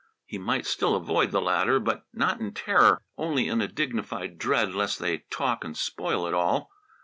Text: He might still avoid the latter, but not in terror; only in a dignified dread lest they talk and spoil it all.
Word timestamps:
He 0.25 0.39
might 0.39 0.65
still 0.65 0.95
avoid 0.95 1.29
the 1.29 1.39
latter, 1.39 1.79
but 1.79 2.07
not 2.11 2.39
in 2.39 2.55
terror; 2.55 3.03
only 3.19 3.47
in 3.47 3.61
a 3.61 3.67
dignified 3.67 4.39
dread 4.39 4.73
lest 4.73 4.97
they 4.97 5.19
talk 5.29 5.63
and 5.63 5.77
spoil 5.77 6.25
it 6.25 6.33
all. 6.33 6.71